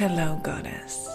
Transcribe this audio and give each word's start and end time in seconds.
Hello 0.00 0.38
Goddess. 0.44 1.08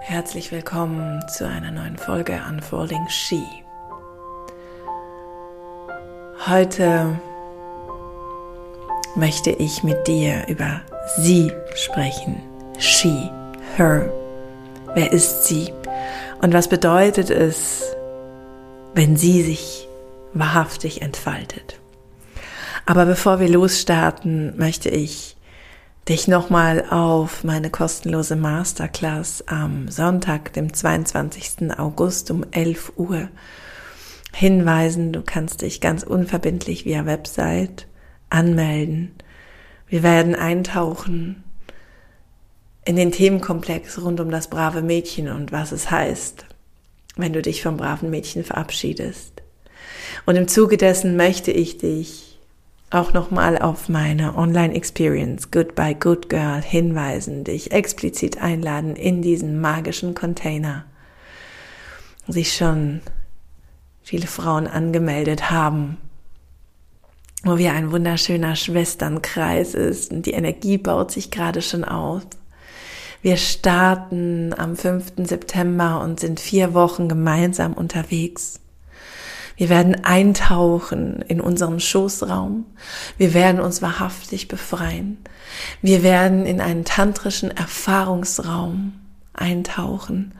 Herzlich 0.00 0.50
willkommen 0.50 1.22
zu 1.28 1.46
einer 1.46 1.70
neuen 1.70 1.96
Folge 1.96 2.40
Unfolding 2.48 3.06
She. 3.08 3.44
Heute 6.48 7.20
möchte 9.14 9.50
ich 9.50 9.84
mit 9.84 10.08
dir 10.08 10.48
über 10.48 10.80
sie 11.18 11.52
sprechen. 11.76 12.42
She, 12.80 13.30
her. 13.76 14.12
Wer 14.94 15.12
ist 15.12 15.44
sie? 15.44 15.72
Und 16.42 16.54
was 16.54 16.66
bedeutet 16.66 17.30
es, 17.30 17.84
wenn 18.94 19.16
sie 19.16 19.42
sich 19.42 19.86
wahrhaftig 20.34 21.02
entfaltet? 21.02 21.78
Aber 22.84 23.06
bevor 23.06 23.38
wir 23.38 23.48
losstarten, 23.48 24.58
möchte 24.58 24.88
ich 24.88 25.36
dich 26.08 26.26
nochmal 26.26 26.86
auf 26.88 27.44
meine 27.44 27.68
kostenlose 27.68 28.34
Masterclass 28.34 29.44
am 29.46 29.88
Sonntag, 29.88 30.54
dem 30.54 30.72
22. 30.72 31.78
August 31.78 32.30
um 32.30 32.46
11 32.50 32.94
Uhr 32.96 33.28
hinweisen. 34.32 35.12
Du 35.12 35.22
kannst 35.22 35.60
dich 35.60 35.82
ganz 35.82 36.04
unverbindlich 36.04 36.86
via 36.86 37.04
Website 37.04 37.86
anmelden. 38.30 39.16
Wir 39.86 40.02
werden 40.02 40.34
eintauchen 40.34 41.44
in 42.86 42.96
den 42.96 43.12
Themenkomplex 43.12 44.00
rund 44.00 44.18
um 44.20 44.30
das 44.30 44.48
brave 44.48 44.80
Mädchen 44.80 45.28
und 45.28 45.52
was 45.52 45.72
es 45.72 45.90
heißt, 45.90 46.46
wenn 47.16 47.34
du 47.34 47.42
dich 47.42 47.62
vom 47.62 47.76
braven 47.76 48.08
Mädchen 48.08 48.44
verabschiedest. 48.44 49.42
Und 50.24 50.36
im 50.36 50.48
Zuge 50.48 50.78
dessen 50.78 51.16
möchte 51.16 51.50
ich 51.50 51.76
dich 51.76 52.27
auch 52.90 53.12
nochmal 53.12 53.58
auf 53.58 53.88
meine 53.88 54.36
Online-Experience 54.36 55.50
Goodbye 55.50 55.94
Good 55.94 56.28
Girl 56.28 56.62
hinweisen, 56.62 57.44
dich 57.44 57.72
explizit 57.72 58.40
einladen 58.40 58.96
in 58.96 59.20
diesen 59.20 59.60
magischen 59.60 60.14
Container. 60.14 60.84
Sich 62.26 62.54
schon 62.54 63.00
viele 64.02 64.26
Frauen 64.26 64.66
angemeldet 64.66 65.50
haben, 65.50 65.98
wo 67.44 67.58
wir 67.58 67.72
ein 67.72 67.92
wunderschöner 67.92 68.56
Schwesternkreis 68.56 69.74
ist 69.74 70.10
und 70.10 70.24
die 70.24 70.32
Energie 70.32 70.78
baut 70.78 71.10
sich 71.10 71.30
gerade 71.30 71.60
schon 71.60 71.84
auf. 71.84 72.22
Wir 73.20 73.36
starten 73.36 74.54
am 74.56 74.76
5. 74.76 75.12
September 75.28 76.00
und 76.02 76.20
sind 76.20 76.40
vier 76.40 76.72
Wochen 76.72 77.08
gemeinsam 77.08 77.74
unterwegs. 77.74 78.60
Wir 79.58 79.68
werden 79.68 80.04
eintauchen 80.04 81.20
in 81.26 81.40
unseren 81.40 81.80
Schoßraum. 81.80 82.64
Wir 83.18 83.34
werden 83.34 83.60
uns 83.60 83.82
wahrhaftig 83.82 84.46
befreien. 84.46 85.18
Wir 85.82 86.04
werden 86.04 86.46
in 86.46 86.60
einen 86.60 86.84
tantrischen 86.84 87.50
Erfahrungsraum 87.50 88.92
eintauchen 89.34 90.32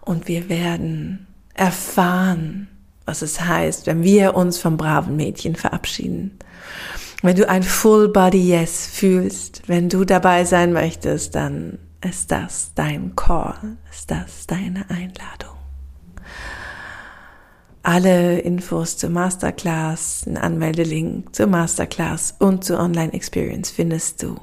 und 0.00 0.26
wir 0.26 0.48
werden 0.48 1.28
erfahren, 1.54 2.68
was 3.04 3.22
es 3.22 3.40
heißt, 3.40 3.86
wenn 3.86 4.02
wir 4.02 4.34
uns 4.34 4.58
vom 4.58 4.76
braven 4.76 5.14
Mädchen 5.14 5.54
verabschieden. 5.54 6.36
Wenn 7.22 7.36
du 7.36 7.48
ein 7.48 7.62
Full 7.62 8.08
Body 8.08 8.42
Yes 8.42 8.88
fühlst, 8.92 9.62
wenn 9.68 9.88
du 9.88 10.04
dabei 10.04 10.44
sein 10.44 10.72
möchtest, 10.72 11.36
dann 11.36 11.78
ist 12.04 12.32
das 12.32 12.72
dein 12.74 13.14
Call, 13.14 13.76
ist 13.90 14.10
das 14.10 14.48
deine 14.48 14.84
Einladung. 14.90 15.47
Alle 17.88 18.40
Infos 18.40 18.98
zur 18.98 19.08
Masterclass, 19.08 20.24
einen 20.26 20.36
Anmeldelink 20.36 21.34
zur 21.34 21.46
Masterclass 21.46 22.34
und 22.38 22.62
zur 22.62 22.80
Online 22.80 23.14
Experience 23.14 23.70
findest 23.70 24.22
du 24.22 24.38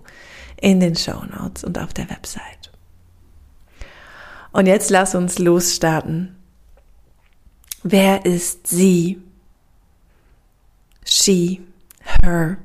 in 0.59 0.79
den 0.79 0.95
Show 0.95 1.23
Notes 1.25 1.63
und 1.63 1.77
auf 1.77 1.93
der 1.93 2.09
Website. 2.09 2.71
Und 4.51 4.65
jetzt 4.65 4.89
lass 4.89 5.13
uns 5.13 5.37
losstarten. 5.37 6.35
Wer 7.83 8.25
ist 8.25 8.65
sie? 8.65 9.21
She, 11.03 11.61
her, 12.23 12.57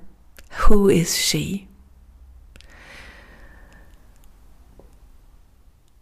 who 0.66 0.88
is 0.88 1.14
she? 1.14 1.68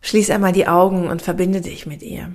Schließ 0.03 0.31
einmal 0.31 0.53
die 0.53 0.69
Augen 0.69 1.09
und 1.09 1.21
verbinde 1.21 1.63
dich 1.63 1.85
mit 1.85 2.01
ihr. 2.01 2.31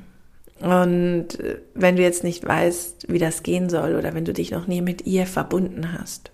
Und 0.59 1.39
äh, 1.39 1.61
wenn 1.73 1.95
du 1.95 2.01
jetzt 2.01 2.23
nicht 2.23 2.45
weißt, 2.45 3.11
wie 3.11 3.19
das 3.19 3.43
gehen 3.43 3.69
soll 3.69 3.95
oder 3.95 4.13
wenn 4.13 4.25
du 4.25 4.33
dich 4.33 4.51
noch 4.51 4.67
nie 4.67 4.81
mit 4.81 5.05
ihr 5.05 5.27
verbunden 5.27 5.93
hast, 5.97 6.31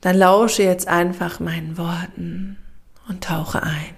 dann 0.00 0.16
lausche 0.16 0.62
jetzt 0.62 0.88
einfach 0.88 1.40
meinen 1.40 1.76
Worten 1.76 2.56
und 3.08 3.24
tauche 3.24 3.62
ein. 3.62 3.94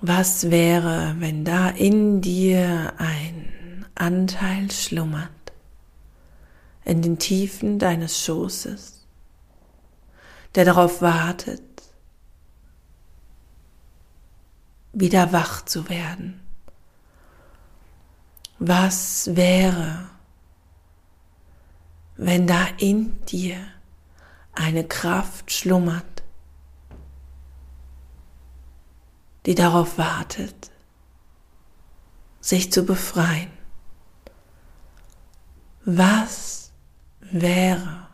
Was 0.00 0.50
wäre, 0.50 1.16
wenn 1.18 1.44
da 1.44 1.70
in 1.70 2.20
dir 2.20 2.92
ein 2.98 3.84
Anteil 3.96 4.70
schlummert, 4.70 5.28
in 6.84 7.02
den 7.02 7.18
Tiefen 7.18 7.80
deines 7.80 8.24
Schoßes, 8.24 9.06
der 10.54 10.64
darauf 10.64 11.02
wartet, 11.02 11.62
wieder 14.98 15.32
wach 15.32 15.64
zu 15.64 15.88
werden. 15.88 16.40
Was 18.58 19.36
wäre, 19.36 20.10
wenn 22.16 22.48
da 22.48 22.66
in 22.78 23.24
dir 23.26 23.58
eine 24.52 24.84
Kraft 24.86 25.52
schlummert, 25.52 26.24
die 29.46 29.54
darauf 29.54 29.98
wartet, 29.98 30.72
sich 32.40 32.72
zu 32.72 32.84
befreien? 32.84 33.52
Was 35.84 36.72
wäre, 37.20 38.08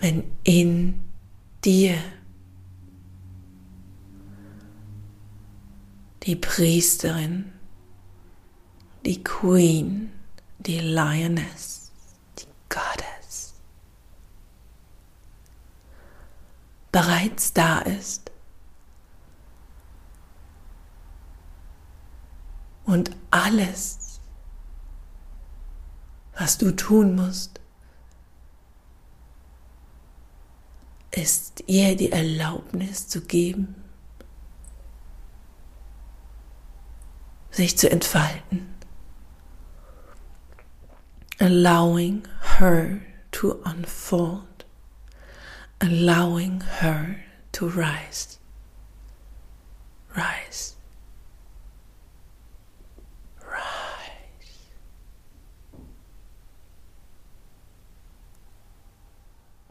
wenn 0.00 0.24
in 0.44 1.06
dir 1.62 1.98
die 6.28 6.36
Priesterin, 6.36 7.50
die 9.06 9.24
Queen, 9.24 10.12
die 10.58 10.78
Lioness, 10.78 11.90
die 12.38 12.44
Goddess 12.68 13.54
bereits 16.92 17.54
da 17.54 17.78
ist. 17.78 18.30
Und 22.84 23.16
alles, 23.30 24.20
was 26.36 26.58
du 26.58 26.76
tun 26.76 27.16
musst, 27.16 27.58
ist 31.10 31.64
ihr 31.66 31.96
die 31.96 32.12
Erlaubnis 32.12 33.08
zu 33.08 33.22
geben, 33.22 33.87
sich 37.58 37.76
zu 37.76 37.90
entfalten. 37.90 38.72
Allowing 41.40 42.22
her 42.58 43.00
to 43.32 43.60
unfold, 43.64 44.64
allowing 45.80 46.60
her 46.80 47.16
to 47.50 47.66
rise, 47.66 48.38
rise. 50.16 50.76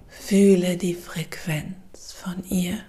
Fühle 0.10 0.76
die 0.76 0.94
Frequenz 0.94 2.12
von 2.12 2.44
ihr. 2.44 2.84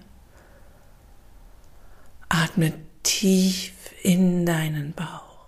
Atme 2.29 2.73
tief 3.09 3.73
in 4.03 4.45
deinen 4.45 4.93
Bauch. 4.93 5.47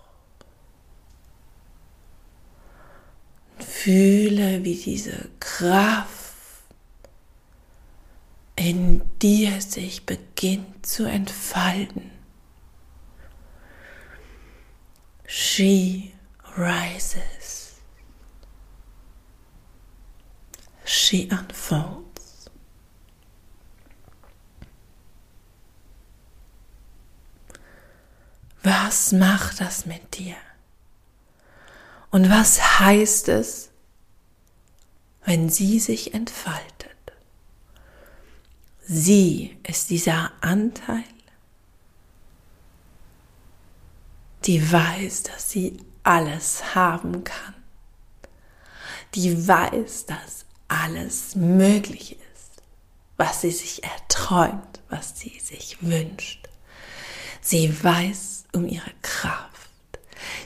Fühle, 3.59 4.65
wie 4.65 4.75
diese 4.75 5.29
Kraft 5.41 6.09
in 8.57 9.03
dir 9.21 9.61
sich 9.61 10.07
beginnt 10.07 10.87
zu 10.87 11.05
entfalten. 11.05 12.11
She 15.27 16.15
rises. 16.57 17.83
She 20.87 21.29
unfolds. 21.31 22.10
Was 28.91 29.13
macht 29.13 29.61
das 29.61 29.87
mit 29.87 30.19
dir? 30.19 30.35
Und 32.11 32.29
was 32.29 32.81
heißt 32.81 33.29
es, 33.29 33.71
wenn 35.25 35.49
sie 35.49 35.79
sich 35.79 36.13
entfaltet? 36.13 36.97
Sie 38.81 39.57
ist 39.63 39.91
dieser 39.91 40.33
Anteil, 40.41 41.05
die 44.47 44.73
weiß, 44.73 45.23
dass 45.23 45.49
sie 45.49 45.77
alles 46.03 46.75
haben 46.75 47.23
kann, 47.23 47.55
die 49.15 49.47
weiß, 49.47 50.07
dass 50.07 50.47
alles 50.67 51.37
möglich 51.37 52.19
ist, 52.35 52.63
was 53.17 53.43
sie 53.43 53.53
sich 53.53 53.85
erträumt, 53.85 54.81
was 54.89 55.17
sie 55.17 55.39
sich 55.39 55.81
wünscht. 55.81 56.49
Sie 57.41 57.85
weiß 57.85 58.40
um 58.53 58.67
ihre 58.67 58.93
Kraft, 59.03 59.71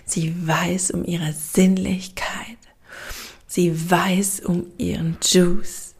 sie 0.04 0.46
weiß 0.46 0.92
um 0.92 1.04
ihre 1.04 1.32
Sinnlichkeit, 1.32 2.58
sie 3.46 3.90
weiß 3.90 4.40
um 4.40 4.66
ihren 4.78 5.18
Juice, 5.22 5.94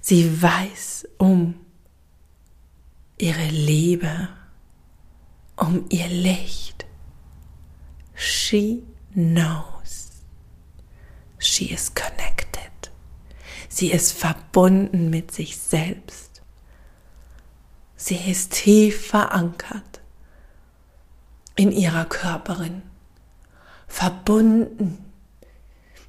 sie 0.00 0.42
weiß 0.42 1.08
um 1.18 1.54
ihre 3.18 3.48
Liebe, 3.48 4.28
um 5.56 5.84
ihr 5.90 6.08
Licht. 6.08 6.86
She 8.14 8.82
knows. 9.14 10.10
She 11.38 11.72
is 11.72 11.94
connected. 11.94 12.90
Sie 13.68 13.90
ist 13.90 14.12
verbunden 14.12 15.10
mit 15.10 15.32
sich 15.32 15.56
selbst. 15.56 16.42
Sie 17.96 18.16
ist 18.16 18.52
tief 18.52 19.06
verankert 19.08 19.89
in 21.60 21.72
ihrer 21.72 22.06
Körperin, 22.06 22.80
verbunden 23.86 25.04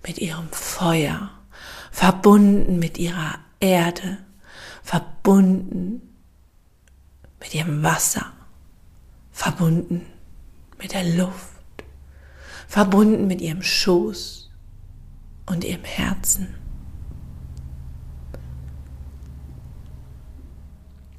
mit 0.02 0.18
ihrem 0.18 0.48
Feuer, 0.50 1.30
verbunden 1.92 2.80
mit 2.80 2.98
ihrer 2.98 3.38
Erde, 3.60 4.20
verbunden 4.82 6.16
mit 7.42 7.54
ihrem 7.54 7.84
Wasser, 7.84 8.32
verbunden 9.34 10.06
mit 10.78 10.94
der 10.94 11.04
Luft, 11.04 11.84
verbunden 12.70 13.28
mit 13.28 13.42
ihrem 13.42 13.62
Schoß 13.62 14.50
und 15.48 15.66
ihrem 15.66 15.84
Herzen. 15.84 16.56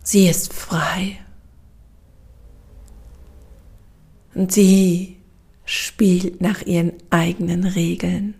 Sie 0.02 0.26
ist 0.26 0.54
frei 0.54 1.18
und 4.34 4.52
sie 4.52 5.16
spielt 5.64 6.40
nach 6.40 6.62
ihren 6.62 6.92
eigenen 7.10 7.64
Regeln. 7.64 8.34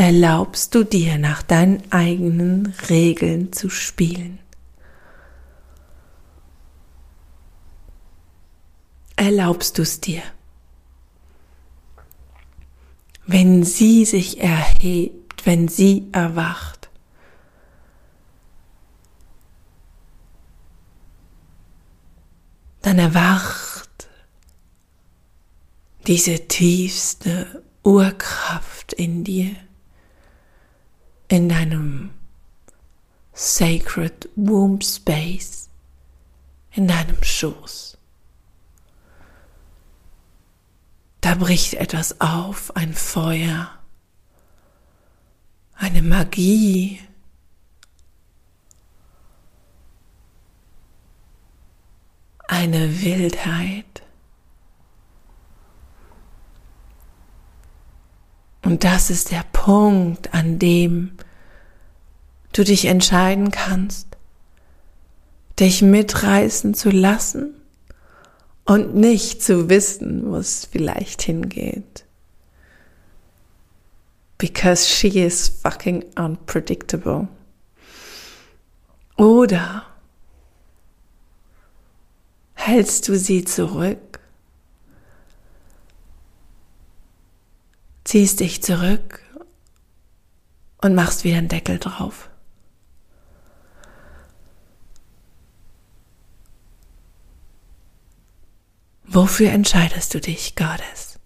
erlaubst 0.00 0.74
du 0.74 0.82
dir 0.82 1.18
nach 1.18 1.42
deinen 1.42 1.82
eigenen 1.92 2.74
Regeln 2.88 3.52
zu 3.52 3.68
spielen. 3.68 4.38
Erlaubst 9.14 9.76
du 9.76 9.82
es 9.82 10.00
dir? 10.00 10.22
Wenn 13.32 13.62
sie 13.62 14.04
sich 14.06 14.40
erhebt, 14.40 15.46
wenn 15.46 15.68
sie 15.68 16.08
erwacht, 16.10 16.90
dann 22.82 22.98
erwacht 22.98 24.08
diese 26.08 26.48
tiefste 26.48 27.62
Urkraft 27.84 28.94
in 28.94 29.22
dir 29.22 29.54
in 31.28 31.48
deinem 31.48 32.10
Sacred 33.32 34.28
Womb 34.34 34.82
Space, 34.82 35.68
in 36.72 36.88
deinem 36.88 37.22
Schoß. 37.22 37.96
Da 41.30 41.36
bricht 41.36 41.74
etwas 41.74 42.20
auf, 42.20 42.74
ein 42.74 42.92
Feuer, 42.92 43.70
eine 45.76 46.02
Magie, 46.02 46.98
eine 52.48 53.00
Wildheit. 53.00 54.02
Und 58.62 58.82
das 58.82 59.10
ist 59.10 59.30
der 59.30 59.44
Punkt, 59.52 60.34
an 60.34 60.58
dem 60.58 61.16
du 62.52 62.64
dich 62.64 62.86
entscheiden 62.86 63.52
kannst, 63.52 64.16
dich 65.60 65.80
mitreißen 65.80 66.74
zu 66.74 66.90
lassen 66.90 67.59
und 68.70 68.94
nicht 68.94 69.42
zu 69.42 69.68
wissen, 69.68 70.30
wo 70.30 70.36
es 70.36 70.66
vielleicht 70.70 71.22
hingeht. 71.22 72.04
Because 74.38 74.88
she 74.88 75.08
is 75.08 75.48
fucking 75.48 76.04
unpredictable. 76.16 77.28
Oder 79.16 79.84
hältst 82.54 83.08
du 83.08 83.18
sie 83.18 83.44
zurück 83.44 84.10
ziehst 88.04 88.40
dich 88.40 88.62
zurück 88.62 89.22
und 90.82 90.94
machst 90.94 91.24
wieder 91.24 91.38
einen 91.38 91.48
Deckel 91.48 91.78
drauf. 91.78 92.29
Wofür 99.12 99.50
entscheidest 99.50 100.14
du 100.14 100.20
dich, 100.20 100.54
Goddess? 100.54 101.18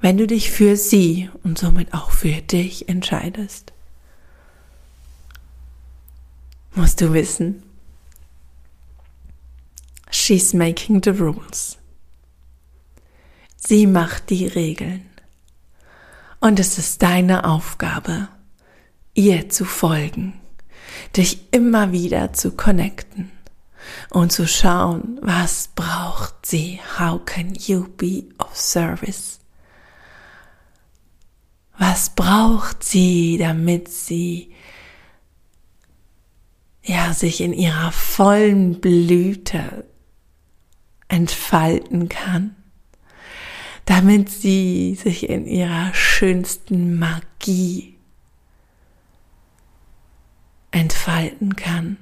Wenn 0.00 0.18
du 0.18 0.26
dich 0.26 0.50
für 0.50 0.74
sie 0.74 1.30
und 1.44 1.56
somit 1.56 1.94
auch 1.94 2.10
für 2.10 2.42
dich 2.42 2.88
entscheidest, 2.88 3.72
musst 6.74 7.00
du 7.00 7.12
wissen, 7.12 7.62
she's 10.10 10.52
making 10.52 11.00
the 11.04 11.10
rules. 11.10 11.78
Sie 13.56 13.86
macht 13.86 14.30
die 14.30 14.48
Regeln. 14.48 15.08
Und 16.40 16.58
es 16.58 16.76
ist 16.78 17.02
deine 17.02 17.44
Aufgabe, 17.44 18.26
ihr 19.14 19.48
zu 19.48 19.64
folgen, 19.64 20.40
dich 21.16 21.52
immer 21.52 21.92
wieder 21.92 22.32
zu 22.32 22.50
connecten 22.56 23.30
und 24.10 24.32
zu 24.32 24.46
schauen, 24.46 25.18
was 25.22 25.68
braucht 25.74 26.46
sie? 26.46 26.80
How 26.98 27.24
can 27.24 27.54
you 27.54 27.88
be 27.88 28.24
of 28.38 28.56
service? 28.56 29.40
Was 31.78 32.10
braucht 32.10 32.84
sie, 32.84 33.38
damit 33.38 33.88
sie 33.88 34.54
ja 36.84 37.12
sich 37.12 37.40
in 37.40 37.52
ihrer 37.52 37.92
vollen 37.92 38.80
Blüte 38.80 39.86
entfalten 41.08 42.08
kann? 42.08 42.56
damit 43.84 44.30
sie 44.30 44.94
sich 44.94 45.28
in 45.28 45.46
ihrer 45.46 45.92
schönsten 45.94 46.98
Magie 46.98 47.96
entfalten 50.70 51.56
kann. 51.56 51.98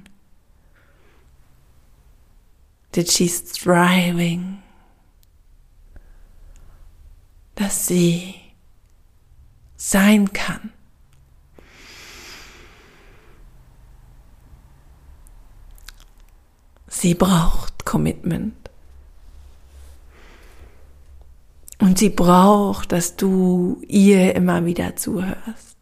That 2.91 3.09
she's 3.09 3.43
thriving, 3.43 4.61
dass 7.55 7.87
sie 7.87 8.35
sein 9.77 10.31
kann. 10.33 10.71
Sie 16.87 17.15
braucht 17.15 17.85
Commitment. 17.85 18.53
Und 21.79 21.97
sie 21.97 22.09
braucht, 22.09 22.91
dass 22.91 23.15
du 23.15 23.81
ihr 23.87 24.35
immer 24.35 24.65
wieder 24.65 24.95
zuhörst. 24.95 25.77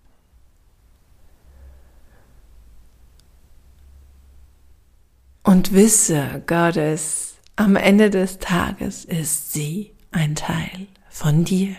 Und 5.59 5.73
wisse, 5.73 6.41
Gottes, 6.47 7.35
am 7.57 7.75
Ende 7.75 8.09
des 8.09 8.37
Tages 8.39 9.03
ist 9.03 9.51
sie 9.51 9.91
ein 10.09 10.33
Teil 10.33 10.87
von 11.09 11.43
dir. 11.43 11.75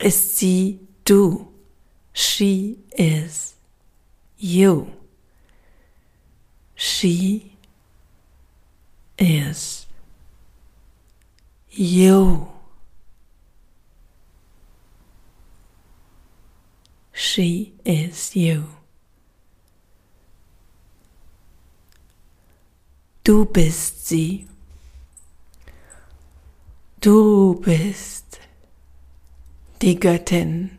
Ist 0.00 0.36
sie 0.36 0.80
du, 1.04 1.46
She 2.12 2.78
is 2.90 3.54
you. 4.36 4.88
She 6.74 7.52
is 9.16 9.86
you. 11.70 12.48
She 17.12 17.74
is 17.84 18.34
you. 18.34 18.64
Du 23.24 23.46
bist 23.46 24.06
sie. 24.06 24.46
Du 27.00 27.54
bist 27.54 28.38
die 29.80 29.98
Göttin, 29.98 30.78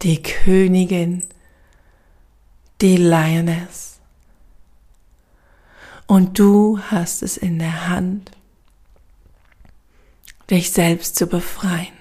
die 0.00 0.22
Königin, 0.22 1.26
die 2.80 2.96
Lioness. 2.96 4.00
Und 6.06 6.38
du 6.38 6.80
hast 6.80 7.22
es 7.22 7.36
in 7.36 7.58
der 7.58 7.88
Hand, 7.88 8.30
dich 10.48 10.72
selbst 10.72 11.16
zu 11.16 11.26
befreien. 11.26 11.92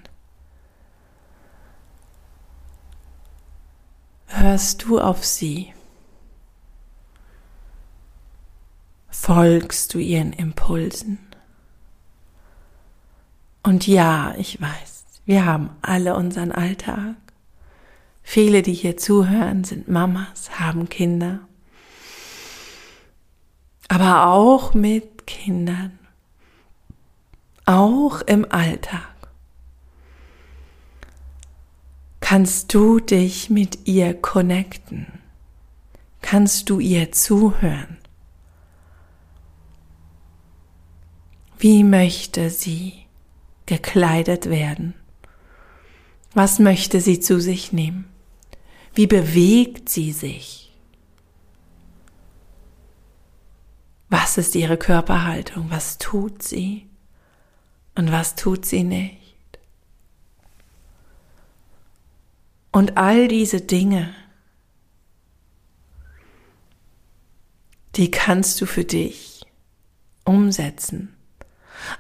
Hörst 4.28 4.84
du 4.84 5.02
auf 5.02 5.26
sie? 5.26 5.75
Folgst 9.22 9.96
du 9.96 9.98
ihren 9.98 10.34
Impulsen? 10.34 11.18
Und 13.64 13.88
ja, 13.88 14.36
ich 14.38 14.62
weiß, 14.62 15.06
wir 15.26 15.46
haben 15.46 15.72
alle 15.82 16.16
unseren 16.16 16.52
Alltag. 16.52 17.16
Viele, 18.22 18.62
die 18.62 18.74
hier 18.74 18.98
zuhören, 18.98 19.64
sind 19.64 19.88
Mamas, 19.88 20.60
haben 20.60 20.90
Kinder. 20.90 21.40
Aber 23.88 24.28
auch 24.28 24.76
mit 24.76 25.26
Kindern. 25.26 25.98
Auch 27.66 28.22
im 28.22 28.46
Alltag. 28.52 29.16
Kannst 32.20 32.72
du 32.76 33.00
dich 33.00 33.50
mit 33.50 33.88
ihr 33.88 34.14
connecten? 34.14 35.08
Kannst 36.22 36.70
du 36.70 36.80
ihr 36.80 37.12
zuhören? 37.12 37.98
Wie 41.68 41.84
möchte 41.84 42.52
sie 42.52 42.94
gekleidet 43.66 44.52
werden? 44.52 44.94
Was 46.36 46.60
möchte 46.60 47.02
sie 47.02 47.20
zu 47.20 47.42
sich 47.42 47.74
nehmen? 47.74 48.08
Wie 48.94 49.08
bewegt 49.08 49.90
sie 49.90 50.12
sich? 50.12 50.72
Was 54.10 54.38
ist 54.38 54.54
ihre 54.54 54.78
Körperhaltung? 54.78 55.72
Was 55.72 55.98
tut 55.98 56.44
sie? 56.44 56.88
Und 57.96 58.12
was 58.12 58.36
tut 58.36 58.68
sie 58.68 58.84
nicht? 58.84 59.58
Und 62.72 62.96
all 62.96 63.28
diese 63.28 63.62
Dinge, 63.62 64.14
die 67.96 68.12
kannst 68.12 68.62
du 68.62 68.68
für 68.68 68.84
dich 68.84 69.48
umsetzen. 70.26 71.15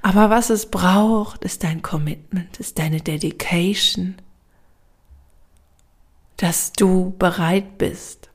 Aber 0.01 0.29
was 0.29 0.49
es 0.49 0.69
braucht, 0.69 1.43
ist 1.43 1.63
dein 1.63 1.81
Commitment, 1.81 2.59
ist 2.59 2.79
deine 2.79 3.01
Dedication, 3.01 4.15
dass 6.37 6.73
du 6.73 7.15
bereit 7.17 7.77
bist, 7.77 8.29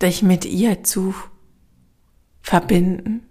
dich 0.00 0.22
mit 0.22 0.44
ihr 0.44 0.84
zu 0.84 1.14
verbinden, 2.42 3.26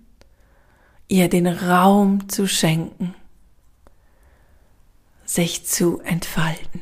ihr 1.07 1.29
den 1.29 1.47
Raum 1.47 2.29
zu 2.29 2.47
schenken, 2.47 3.13
sich 5.25 5.65
zu 5.65 5.99
entfalten. 6.01 6.81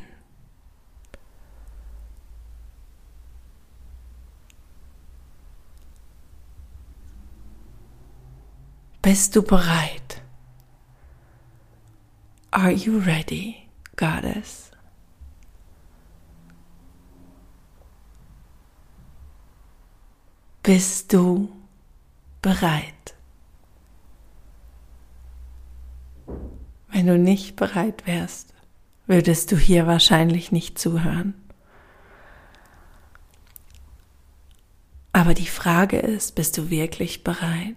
Bist 9.02 9.34
du 9.34 9.42
bereit? 9.42 10.22
Are 12.52 12.70
you 12.70 12.98
ready? 12.98 13.56
Goddess. 13.96 14.70
Bist 20.62 21.12
du 21.12 21.50
bereit? 22.42 22.94
Wenn 26.88 27.08
du 27.08 27.18
nicht 27.18 27.56
bereit 27.56 28.06
wärst, 28.06 28.54
würdest 29.08 29.50
du 29.50 29.56
hier 29.56 29.88
wahrscheinlich 29.88 30.52
nicht 30.52 30.78
zuhören. 30.78 31.34
Aber 35.12 35.34
die 35.34 35.48
Frage 35.48 35.98
ist, 35.98 36.36
bist 36.36 36.56
du 36.56 36.70
wirklich 36.70 37.24
bereit? 37.24 37.74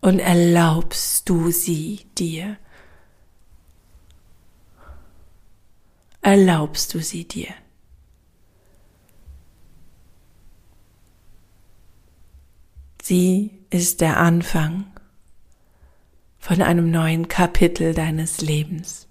Und 0.00 0.18
erlaubst 0.18 1.28
du 1.28 1.50
sie 1.50 2.06
dir? 2.16 2.56
erlaubst 6.22 6.94
du 6.94 7.00
sie 7.00 7.26
dir. 7.26 7.48
Sie 13.02 13.58
ist 13.70 14.00
der 14.00 14.18
Anfang 14.18 14.86
von 16.38 16.62
einem 16.62 16.90
neuen 16.90 17.28
Kapitel 17.28 17.94
deines 17.94 18.40
Lebens. 18.40 19.08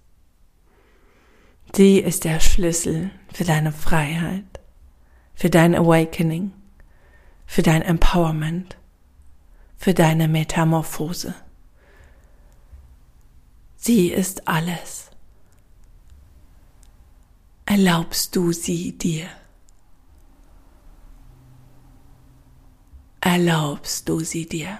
Sie 1.76 2.00
ist 2.00 2.24
der 2.24 2.40
Schlüssel 2.40 3.12
für 3.34 3.44
deine 3.44 3.72
Freiheit, 3.72 4.46
für 5.36 5.50
dein 5.50 5.76
Awakening, 5.76 6.52
für 7.46 7.62
dein 7.62 7.82
Empowerment, 7.82 8.78
für 9.80 9.96
deine 9.96 10.28
Metamorphose. 10.28 11.34
Sie 13.78 14.10
ist 14.10 14.48
alles 14.48 15.10
erlaubst 17.70 18.36
du 18.36 18.52
sie 18.52 18.98
dir? 18.98 19.28
Erlaubst 23.22 24.10
du 24.10 24.22
sie 24.22 24.50
dir? 24.50 24.80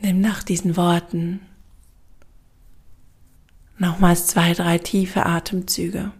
Nimm 0.00 0.22
nach 0.22 0.42
diesen 0.42 0.78
Worten 0.78 1.40
nochmals 3.76 4.28
zwei, 4.28 4.54
drei 4.54 4.78
tiefe 4.78 5.26
Atemzüge. 5.26 6.12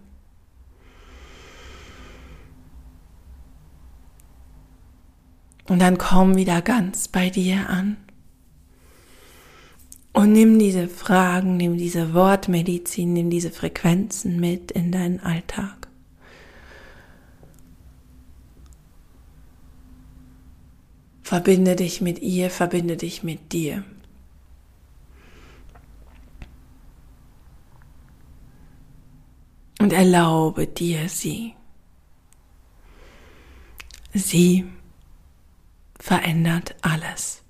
Und 5.67 5.79
dann 5.79 5.97
komm 5.97 6.35
wieder 6.35 6.61
ganz 6.61 7.07
bei 7.07 7.29
dir 7.29 7.69
an. 7.69 7.97
Und 10.13 10.31
nimm 10.31 10.57
diese 10.59 10.87
Fragen, 10.87 11.57
nimm 11.57 11.77
diese 11.77 12.13
Wortmedizin, 12.13 13.11
nimm 13.11 13.29
diese 13.29 13.51
Frequenzen 13.51 14.39
mit 14.39 14.71
in 14.71 14.91
deinen 14.91 15.19
Alltag. 15.19 15.89
Verbinde 21.21 21.75
dich 21.75 21.99
mit 21.99 22.19
ihr, 22.19 22.49
verbinde 22.49 22.95
dich 22.95 23.23
mit 23.23 23.51
dir. 23.51 23.83
Und 29.79 29.91
erlaube 29.91 30.67
dir 30.67 31.09
sie. 31.09 31.55
Sie 34.13 34.65
verändert 35.99 36.75
alles. 36.81 37.43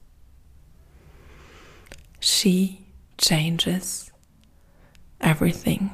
She 2.19 2.85
changes 3.17 4.11
everything. 5.19 5.91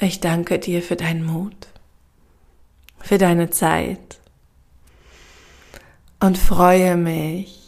Ich 0.00 0.18
danke 0.18 0.58
dir 0.58 0.82
für 0.82 0.96
deinen 0.96 1.24
Mut, 1.24 1.68
für 2.98 3.18
deine 3.18 3.50
Zeit 3.50 4.20
und 6.18 6.36
freue 6.36 6.96
mich, 6.96 7.60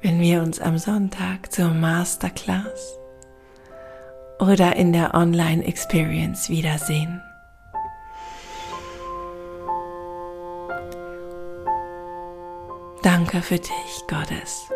wenn 0.00 0.20
wir 0.20 0.42
uns 0.42 0.60
am 0.60 0.78
Sonntag 0.78 1.52
zur 1.52 1.70
Masterclass 1.70 2.99
oder 4.40 4.76
in 4.76 4.92
der 4.92 5.14
Online-Experience 5.14 6.48
wiedersehen. 6.48 7.22
Danke 13.02 13.42
für 13.42 13.58
dich, 13.58 14.06
Gottes. 14.08 14.68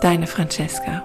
Deine 0.00 0.26
Francesca. 0.26 1.02